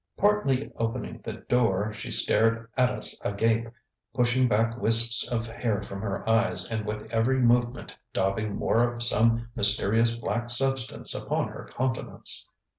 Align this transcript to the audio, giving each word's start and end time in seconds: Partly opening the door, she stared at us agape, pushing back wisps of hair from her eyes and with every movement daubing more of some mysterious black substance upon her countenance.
Partly 0.17 0.71
opening 0.77 1.21
the 1.23 1.33
door, 1.33 1.93
she 1.93 2.09
stared 2.09 2.67
at 2.75 2.89
us 2.89 3.21
agape, 3.23 3.67
pushing 4.15 4.47
back 4.47 4.75
wisps 4.79 5.27
of 5.27 5.45
hair 5.45 5.83
from 5.83 6.01
her 6.01 6.27
eyes 6.27 6.67
and 6.67 6.87
with 6.87 7.05
every 7.13 7.37
movement 7.37 7.95
daubing 8.11 8.55
more 8.55 8.95
of 8.95 9.03
some 9.03 9.49
mysterious 9.55 10.15
black 10.15 10.49
substance 10.49 11.13
upon 11.13 11.49
her 11.49 11.69
countenance. 11.71 12.47